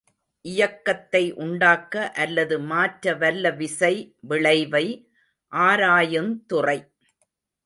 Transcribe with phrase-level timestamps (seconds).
[0.45, 2.11] இயக்கத்தை உண்டாக்க
[2.23, 3.93] அல்லது மாற்றவல்ல விசை
[4.21, 4.85] விளைவை
[5.51, 6.79] ஆராயுந்துறை.